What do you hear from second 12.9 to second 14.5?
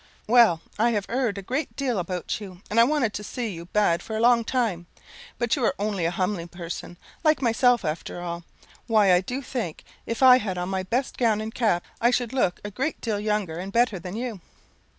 deal younger and better than you."